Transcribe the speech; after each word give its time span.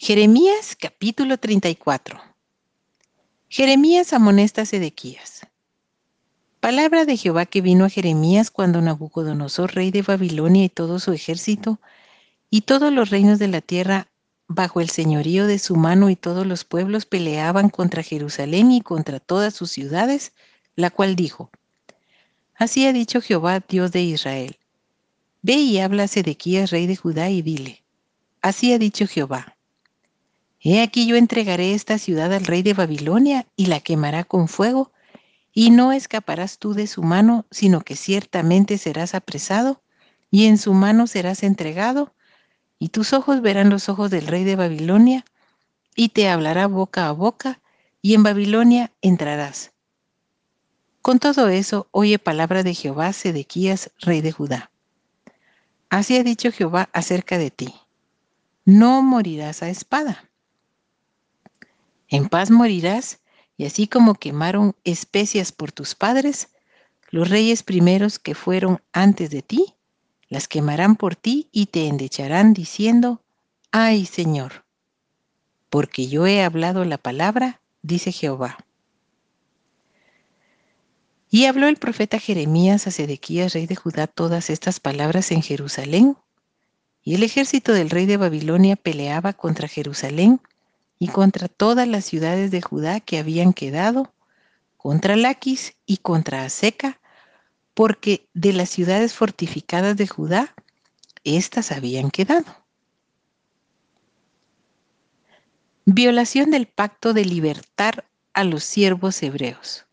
Jeremías 0.00 0.76
capítulo 0.80 1.38
34 1.38 2.20
Jeremías 3.48 4.12
amonesta 4.12 4.62
a 4.62 4.64
Sedequías. 4.64 5.44
Palabra 6.60 7.04
de 7.04 7.16
Jehová 7.16 7.46
que 7.46 7.62
vino 7.62 7.84
a 7.84 7.88
Jeremías 7.90 8.52
cuando 8.52 8.80
Nabucodonosor, 8.80 9.74
rey 9.74 9.90
de 9.90 10.02
Babilonia 10.02 10.64
y 10.64 10.68
todo 10.68 11.00
su 11.00 11.12
ejército, 11.12 11.80
y 12.48 12.60
todos 12.60 12.92
los 12.92 13.10
reinos 13.10 13.40
de 13.40 13.48
la 13.48 13.60
tierra 13.60 14.06
bajo 14.46 14.80
el 14.80 14.88
señorío 14.88 15.48
de 15.48 15.58
su 15.58 15.74
mano 15.74 16.10
y 16.10 16.14
todos 16.14 16.46
los 16.46 16.62
pueblos 16.62 17.04
peleaban 17.04 17.68
contra 17.68 18.04
Jerusalén 18.04 18.70
y 18.70 18.82
contra 18.82 19.18
todas 19.18 19.52
sus 19.52 19.72
ciudades, 19.72 20.32
la 20.76 20.90
cual 20.90 21.16
dijo, 21.16 21.50
Así 22.54 22.86
ha 22.86 22.92
dicho 22.92 23.20
Jehová, 23.20 23.64
Dios 23.68 23.90
de 23.90 24.02
Israel. 24.02 24.58
Ve 25.42 25.54
y 25.54 25.80
habla 25.80 26.04
a 26.04 26.08
Sedequías, 26.08 26.70
rey 26.70 26.86
de 26.86 26.94
Judá, 26.94 27.30
y 27.30 27.42
dile, 27.42 27.82
Así 28.40 28.72
ha 28.72 28.78
dicho 28.78 29.08
Jehová 29.08 29.57
He 30.60 30.82
aquí 30.82 31.06
yo 31.06 31.16
entregaré 31.16 31.72
esta 31.72 31.98
ciudad 31.98 32.32
al 32.32 32.44
rey 32.44 32.62
de 32.62 32.74
Babilonia 32.74 33.46
y 33.54 33.66
la 33.66 33.80
quemará 33.80 34.24
con 34.24 34.48
fuego, 34.48 34.92
y 35.52 35.70
no 35.70 35.92
escaparás 35.92 36.58
tú 36.58 36.74
de 36.74 36.86
su 36.86 37.02
mano, 37.02 37.46
sino 37.50 37.80
que 37.80 37.96
ciertamente 37.96 38.76
serás 38.78 39.14
apresado, 39.14 39.82
y 40.30 40.46
en 40.46 40.58
su 40.58 40.74
mano 40.74 41.06
serás 41.06 41.42
entregado, 41.42 42.12
y 42.78 42.88
tus 42.88 43.12
ojos 43.12 43.40
verán 43.40 43.70
los 43.70 43.88
ojos 43.88 44.10
del 44.10 44.26
rey 44.26 44.44
de 44.44 44.56
Babilonia, 44.56 45.24
y 45.94 46.10
te 46.10 46.28
hablará 46.28 46.66
boca 46.66 47.08
a 47.08 47.12
boca, 47.12 47.60
y 48.02 48.14
en 48.14 48.22
Babilonia 48.22 48.92
entrarás. 49.00 49.72
Con 51.02 51.20
todo 51.20 51.48
eso, 51.48 51.88
oye 51.92 52.18
palabra 52.18 52.62
de 52.62 52.74
Jehová, 52.74 53.12
Sedequías, 53.12 53.90
rey 54.00 54.20
de 54.20 54.32
Judá. 54.32 54.70
Así 55.88 56.16
ha 56.16 56.24
dicho 56.24 56.52
Jehová 56.52 56.90
acerca 56.92 57.38
de 57.38 57.50
ti. 57.50 57.74
No 58.64 59.02
morirás 59.02 59.62
a 59.62 59.70
espada 59.70 60.27
en 62.08 62.28
paz 62.28 62.50
morirás, 62.50 63.20
y 63.56 63.66
así 63.66 63.86
como 63.86 64.14
quemaron 64.14 64.74
especias 64.84 65.52
por 65.52 65.72
tus 65.72 65.94
padres, 65.94 66.48
los 67.10 67.28
reyes 67.28 67.62
primeros 67.62 68.18
que 68.18 68.34
fueron 68.34 68.82
antes 68.92 69.30
de 69.30 69.42
ti, 69.42 69.74
las 70.28 70.48
quemarán 70.48 70.96
por 70.96 71.16
ti 71.16 71.48
y 71.52 71.66
te 71.66 71.86
endecharán 71.86 72.52
diciendo, 72.52 73.22
ay 73.70 74.06
Señor, 74.06 74.64
porque 75.70 76.06
yo 76.08 76.26
he 76.26 76.42
hablado 76.42 76.84
la 76.84 76.98
palabra, 76.98 77.60
dice 77.82 78.12
Jehová. 78.12 78.58
Y 81.30 81.44
habló 81.44 81.68
el 81.68 81.76
profeta 81.76 82.18
Jeremías 82.18 82.86
a 82.86 82.90
Sedequías, 82.90 83.52
rey 83.52 83.66
de 83.66 83.76
Judá, 83.76 84.06
todas 84.06 84.48
estas 84.48 84.80
palabras 84.80 85.30
en 85.30 85.42
Jerusalén. 85.42 86.16
Y 87.02 87.14
el 87.14 87.22
ejército 87.22 87.72
del 87.72 87.90
rey 87.90 88.06
de 88.06 88.16
Babilonia 88.16 88.76
peleaba 88.76 89.34
contra 89.34 89.68
Jerusalén 89.68 90.40
y 90.98 91.08
contra 91.08 91.48
todas 91.48 91.86
las 91.86 92.04
ciudades 92.04 92.50
de 92.50 92.60
Judá 92.60 93.00
que 93.00 93.18
habían 93.18 93.52
quedado, 93.52 94.12
contra 94.76 95.16
Laquis 95.16 95.76
y 95.86 95.98
contra 95.98 96.44
Aseca, 96.44 97.00
porque 97.74 98.28
de 98.34 98.52
las 98.52 98.70
ciudades 98.70 99.14
fortificadas 99.14 99.96
de 99.96 100.08
Judá, 100.08 100.54
éstas 101.24 101.70
habían 101.70 102.10
quedado. 102.10 102.46
Violación 105.84 106.50
del 106.50 106.66
pacto 106.66 107.14
de 107.14 107.24
libertar 107.24 108.04
a 108.34 108.44
los 108.44 108.64
siervos 108.64 109.22
hebreos. 109.22 109.86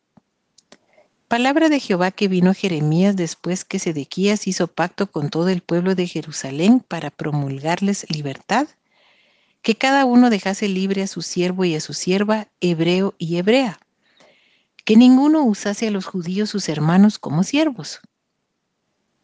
Palabra 1.27 1.69
de 1.69 1.79
Jehová 1.79 2.11
que 2.11 2.27
vino 2.27 2.51
a 2.51 2.53
Jeremías 2.53 3.15
después 3.15 3.65
que 3.65 3.79
Sedequías 3.79 4.47
hizo 4.47 4.67
pacto 4.67 5.09
con 5.09 5.29
todo 5.29 5.49
el 5.49 5.61
pueblo 5.61 5.95
de 5.95 6.07
Jerusalén 6.07 6.79
para 6.79 7.09
promulgarles 7.09 8.05
libertad 8.09 8.67
que 9.65 9.75
cada 9.75 10.05
uno 10.05 10.29
dejase 10.29 10.69
libre 10.69 11.01
a 11.01 11.07
su 11.07 11.23
siervo 11.23 11.65
y 11.65 11.73
a 11.73 11.81
su 11.81 11.93
sierva, 11.95 12.49
hebreo 12.61 13.15
y 13.17 13.37
hebrea, 13.37 13.79
que 14.85 14.95
ninguno 14.95 15.43
usase 15.43 15.87
a 15.87 15.91
los 15.91 16.05
judíos 16.05 16.51
sus 16.51 16.69
hermanos 16.69 17.17
como 17.17 17.41
siervos. 17.41 17.99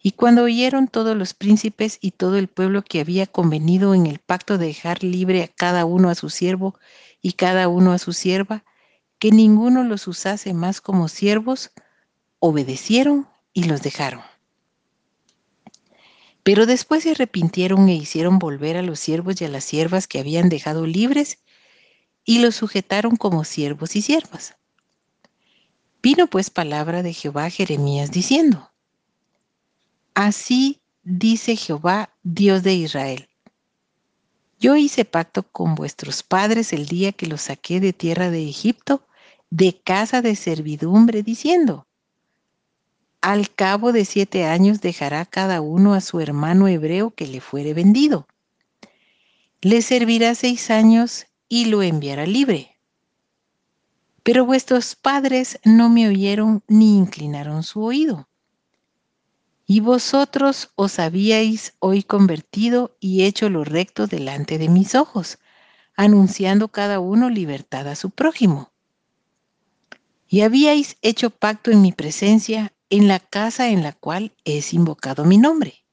Y 0.01 0.13
cuando 0.13 0.41
oyeron 0.41 0.87
todos 0.87 1.15
los 1.15 1.35
príncipes 1.35 1.99
y 2.01 2.09
todo 2.09 2.39
el 2.39 2.47
pueblo 2.47 2.81
que 2.81 3.01
había 3.01 3.27
convenido 3.27 3.93
en 3.93 4.07
el 4.07 4.17
pacto 4.17 4.57
de 4.57 4.65
dejar 4.65 5.03
libre 5.03 5.43
a 5.43 5.47
cada 5.47 5.85
uno 5.85 6.09
a 6.09 6.15
su 6.15 6.31
siervo 6.31 6.73
y 7.21 7.33
cada 7.33 7.67
uno 7.67 7.91
a 7.91 7.99
su 7.99 8.11
sierva, 8.11 8.63
que 9.19 9.29
ninguno 9.29 9.83
los 9.83 10.07
usase 10.07 10.55
más 10.55 10.81
como 10.81 11.07
siervos, 11.07 11.69
obedecieron 12.39 13.27
y 13.53 13.65
los 13.65 13.83
dejaron. 13.83 14.30
Pero 16.43 16.65
después 16.65 17.03
se 17.03 17.11
arrepintieron 17.11 17.87
e 17.89 17.95
hicieron 17.95 18.39
volver 18.39 18.77
a 18.77 18.81
los 18.81 18.99
siervos 18.99 19.39
y 19.41 19.45
a 19.45 19.49
las 19.49 19.63
siervas 19.63 20.07
que 20.07 20.19
habían 20.19 20.49
dejado 20.49 20.85
libres 20.87 21.39
y 22.25 22.39
los 22.39 22.55
sujetaron 22.55 23.15
como 23.15 23.43
siervos 23.43 23.95
y 23.95 24.01
siervas. 24.01 24.55
Vino 26.01 26.27
pues 26.27 26.49
palabra 26.49 27.03
de 27.03 27.13
Jehová 27.13 27.45
a 27.45 27.49
Jeremías 27.49 28.11
diciendo, 28.11 28.71
Así 30.15 30.81
dice 31.03 31.55
Jehová, 31.55 32.13
Dios 32.23 32.63
de 32.63 32.73
Israel. 32.73 33.29
Yo 34.59 34.75
hice 34.75 35.05
pacto 35.05 35.43
con 35.43 35.75
vuestros 35.75 36.21
padres 36.23 36.73
el 36.73 36.87
día 36.87 37.11
que 37.11 37.27
los 37.27 37.41
saqué 37.41 37.79
de 37.79 37.93
tierra 37.93 38.29
de 38.29 38.47
Egipto, 38.47 39.07
de 39.49 39.81
casa 39.81 40.21
de 40.21 40.35
servidumbre, 40.35 41.23
diciendo, 41.23 41.87
al 43.21 43.53
cabo 43.53 43.91
de 43.91 44.03
siete 44.03 44.45
años 44.45 44.81
dejará 44.81 45.25
cada 45.25 45.61
uno 45.61 45.93
a 45.93 46.01
su 46.01 46.19
hermano 46.19 46.67
hebreo 46.67 47.11
que 47.11 47.27
le 47.27 47.39
fuere 47.39 47.73
vendido. 47.73 48.27
Le 49.61 49.83
servirá 49.83 50.33
seis 50.33 50.71
años 50.71 51.27
y 51.47 51.65
lo 51.65 51.83
enviará 51.83 52.25
libre. 52.25 52.79
Pero 54.23 54.45
vuestros 54.45 54.95
padres 54.95 55.59
no 55.63 55.89
me 55.89 56.07
oyeron 56.07 56.63
ni 56.67 56.97
inclinaron 56.97 57.61
su 57.61 57.83
oído. 57.83 58.27
Y 59.67 59.79
vosotros 59.79 60.71
os 60.75 60.97
habíais 60.99 61.73
hoy 61.79 62.03
convertido 62.03 62.97
y 62.99 63.23
hecho 63.23 63.49
lo 63.49 63.63
recto 63.63 64.07
delante 64.07 64.57
de 64.57 64.67
mis 64.67 64.95
ojos, 64.95 65.37
anunciando 65.95 66.69
cada 66.69 66.99
uno 66.99 67.29
libertad 67.29 67.87
a 67.87 67.95
su 67.95 68.09
prójimo. 68.09 68.71
Y 70.27 70.41
habíais 70.41 70.97
hecho 71.01 71.29
pacto 71.29 71.71
en 71.71 71.81
mi 71.81 71.91
presencia 71.91 72.73
en 72.91 73.07
la 73.07 73.19
casa 73.19 73.69
en 73.69 73.81
la 73.81 73.93
cual 73.93 74.33
es 74.45 74.73
invocado 74.73 75.23
mi 75.25 75.37
nombre. 75.37 75.83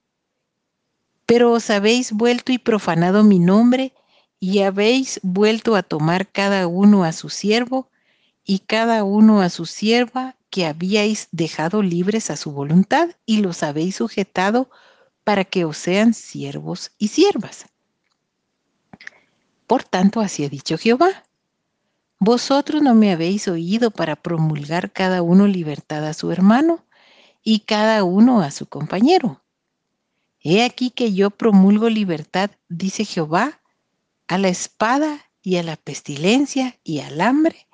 Pero 1.24 1.52
os 1.52 1.70
habéis 1.70 2.12
vuelto 2.12 2.52
y 2.52 2.58
profanado 2.58 3.22
mi 3.22 3.38
nombre 3.38 3.94
y 4.40 4.60
habéis 4.60 5.20
vuelto 5.22 5.76
a 5.76 5.82
tomar 5.82 6.28
cada 6.28 6.66
uno 6.66 7.04
a 7.04 7.12
su 7.12 7.30
siervo 7.30 7.88
y 8.44 8.58
cada 8.60 9.04
uno 9.04 9.40
a 9.40 9.48
su 9.48 9.64
sierva 9.64 10.34
que 10.50 10.66
habíais 10.66 11.28
dejado 11.30 11.82
libres 11.82 12.30
a 12.30 12.36
su 12.36 12.50
voluntad 12.50 13.10
y 13.26 13.42
los 13.42 13.62
habéis 13.62 13.96
sujetado 13.96 14.68
para 15.22 15.44
que 15.44 15.64
os 15.64 15.76
sean 15.76 16.14
siervos 16.14 16.90
y 16.98 17.08
siervas. 17.08 17.66
Por 19.68 19.84
tanto, 19.84 20.20
así 20.20 20.44
ha 20.44 20.48
dicho 20.48 20.78
Jehová. 20.78 21.24
Vosotros 22.18 22.82
no 22.82 22.94
me 22.96 23.12
habéis 23.12 23.46
oído 23.46 23.92
para 23.92 24.16
promulgar 24.16 24.90
cada 24.90 25.22
uno 25.22 25.46
libertad 25.46 26.04
a 26.04 26.14
su 26.14 26.32
hermano, 26.32 26.84
y 27.42 27.60
cada 27.60 28.04
uno 28.04 28.42
a 28.42 28.50
su 28.50 28.66
compañero. 28.66 29.42
He 30.40 30.64
aquí 30.64 30.90
que 30.90 31.12
yo 31.12 31.30
promulgo 31.30 31.88
libertad, 31.88 32.50
dice 32.68 33.04
Jehová, 33.04 33.60
a 34.28 34.38
la 34.38 34.48
espada 34.48 35.26
y 35.42 35.56
a 35.56 35.62
la 35.62 35.76
pestilencia 35.76 36.78
y 36.84 37.00
al 37.00 37.20
hambre, 37.20 37.66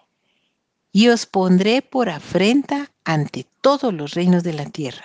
y 0.92 1.08
os 1.08 1.26
pondré 1.26 1.82
por 1.82 2.08
afrenta 2.08 2.90
ante 3.04 3.46
todos 3.60 3.92
los 3.92 4.14
reinos 4.14 4.42
de 4.42 4.52
la 4.52 4.66
tierra. 4.66 5.04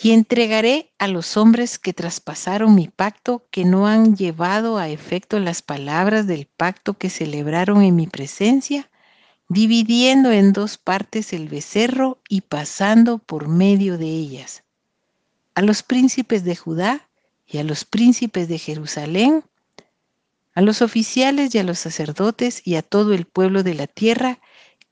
Y 0.00 0.12
entregaré 0.12 0.92
a 0.98 1.08
los 1.08 1.36
hombres 1.36 1.78
que 1.78 1.92
traspasaron 1.92 2.74
mi 2.74 2.86
pacto, 2.86 3.46
que 3.50 3.64
no 3.64 3.88
han 3.88 4.16
llevado 4.16 4.78
a 4.78 4.88
efecto 4.88 5.40
las 5.40 5.60
palabras 5.62 6.28
del 6.28 6.46
pacto 6.46 6.94
que 6.94 7.10
celebraron 7.10 7.82
en 7.82 7.96
mi 7.96 8.06
presencia, 8.06 8.88
dividiendo 9.48 10.30
en 10.30 10.52
dos 10.52 10.76
partes 10.76 11.32
el 11.32 11.48
becerro 11.48 12.20
y 12.28 12.42
pasando 12.42 13.18
por 13.18 13.48
medio 13.48 13.96
de 13.98 14.06
ellas. 14.06 14.62
A 15.54 15.62
los 15.62 15.82
príncipes 15.82 16.44
de 16.44 16.54
Judá 16.54 17.08
y 17.46 17.58
a 17.58 17.64
los 17.64 17.84
príncipes 17.84 18.48
de 18.48 18.58
Jerusalén, 18.58 19.42
a 20.54 20.60
los 20.60 20.82
oficiales 20.82 21.54
y 21.54 21.58
a 21.58 21.64
los 21.64 21.78
sacerdotes 21.78 22.60
y 22.64 22.76
a 22.76 22.82
todo 22.82 23.14
el 23.14 23.24
pueblo 23.24 23.62
de 23.62 23.74
la 23.74 23.86
tierra 23.86 24.38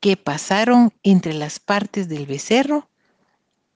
que 0.00 0.17
pasaron 0.17 0.93
entre 1.02 1.35
las 1.35 1.59
partes 1.59 2.09
del 2.09 2.26
becerro, 2.26 2.88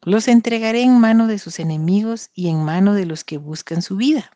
los 0.02 0.28
entregaré 0.28 0.82
en 0.82 0.98
mano 0.98 1.26
de 1.26 1.38
sus 1.38 1.58
enemigos 1.58 2.30
y 2.34 2.48
en 2.48 2.64
mano 2.64 2.94
de 2.94 3.04
los 3.04 3.22
que 3.22 3.36
buscan 3.36 3.82
su 3.82 3.96
vida 3.96 4.30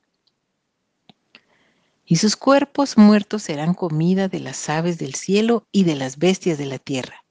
y 2.06 2.16
sus 2.16 2.36
cuerpos 2.36 2.98
muertos 2.98 3.42
serán 3.42 3.74
comida 3.74 4.28
de 4.28 4.40
las 4.40 4.68
aves 4.68 4.98
del 4.98 5.14
cielo 5.14 5.66
y 5.72 5.84
de 5.84 5.94
las 5.94 6.18
bestias 6.18 6.58
de 6.58 6.66
la 6.66 6.78
tierra. 6.78 7.24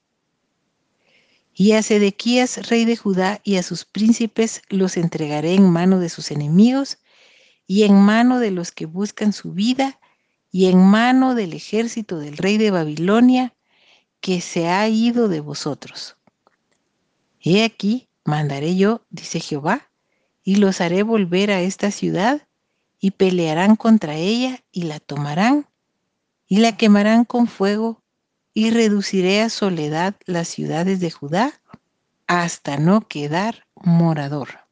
Y 1.53 1.73
a 1.73 1.83
Sedequías, 1.83 2.67
rey 2.69 2.85
de 2.85 2.97
Judá, 2.97 3.39
y 3.43 3.57
a 3.57 3.63
sus 3.63 3.85
príncipes 3.85 4.63
los 4.69 4.97
entregaré 4.97 5.53
en 5.53 5.69
mano 5.69 5.99
de 5.99 6.09
sus 6.09 6.31
enemigos, 6.31 6.97
y 7.67 7.83
en 7.83 7.95
mano 7.95 8.39
de 8.39 8.51
los 8.51 8.71
que 8.71 8.85
buscan 8.85 9.33
su 9.33 9.51
vida 9.53 9.99
y 10.51 10.67
en 10.67 10.77
mano 10.77 11.35
del 11.35 11.53
ejército 11.53 12.19
del 12.19 12.37
rey 12.37 12.57
de 12.57 12.71
Babilonia 12.71 13.55
que 14.19 14.41
se 14.41 14.69
ha 14.69 14.87
ido 14.87 15.27
de 15.27 15.39
vosotros. 15.39 16.17
He 17.41 17.63
aquí, 17.63 18.09
mandaré 18.23 18.75
yo, 18.75 19.05
dice 19.09 19.39
Jehová, 19.39 19.91
y 20.43 20.57
los 20.57 20.81
haré 20.81 21.03
volver 21.03 21.51
a 21.51 21.61
esta 21.61 21.91
ciudad, 21.91 22.47
y 23.03 23.11
pelearán 23.11 23.75
contra 23.75 24.15
ella, 24.15 24.63
y 24.71 24.83
la 24.83 25.01
tomarán, 25.01 25.67
y 26.47 26.59
la 26.59 26.77
quemarán 26.77 27.25
con 27.25 27.47
fuego, 27.47 28.01
y 28.53 28.71
reduciré 28.71 29.41
a 29.41 29.50
soledad 29.50 30.15
las 30.25 30.47
ciudades 30.47 31.01
de 31.01 31.11
Judá, 31.11 31.59
hasta 32.27 32.77
no 32.77 33.05
quedar 33.09 33.67
morador. 33.75 34.62